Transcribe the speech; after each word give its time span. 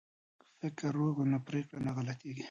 که 0.39 0.47
فکر 0.59 0.87
روغ 0.97 1.15
وي 1.19 1.25
نو 1.31 1.39
پریکړه 1.47 1.79
نه 1.85 1.91
غلطیږي. 1.97 2.39